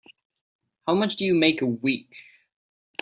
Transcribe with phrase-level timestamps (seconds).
[0.87, 2.17] How much do you make a week?